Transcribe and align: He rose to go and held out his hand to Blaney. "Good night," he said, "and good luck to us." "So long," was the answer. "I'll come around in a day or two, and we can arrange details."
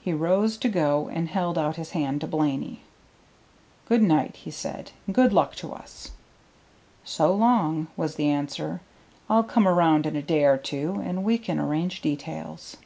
He 0.00 0.14
rose 0.14 0.56
to 0.56 0.68
go 0.70 1.10
and 1.12 1.28
held 1.28 1.58
out 1.58 1.76
his 1.76 1.90
hand 1.90 2.22
to 2.22 2.26
Blaney. 2.26 2.80
"Good 3.86 4.00
night," 4.00 4.36
he 4.36 4.50
said, 4.50 4.92
"and 5.04 5.14
good 5.14 5.30
luck 5.34 5.54
to 5.56 5.74
us." 5.74 6.12
"So 7.04 7.34
long," 7.34 7.88
was 7.94 8.14
the 8.14 8.30
answer. 8.30 8.80
"I'll 9.28 9.44
come 9.44 9.68
around 9.68 10.06
in 10.06 10.16
a 10.16 10.22
day 10.22 10.44
or 10.44 10.56
two, 10.56 11.02
and 11.04 11.22
we 11.22 11.36
can 11.36 11.58
arrange 11.58 12.00
details." 12.00 12.78